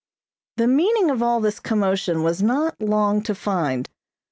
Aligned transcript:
The 0.57 0.65
meaning 0.65 1.11
of 1.11 1.21
all 1.21 1.39
this 1.39 1.59
commotion 1.59 2.23
was 2.23 2.41
not 2.41 2.81
long 2.81 3.21
to 3.21 3.35
find. 3.35 3.87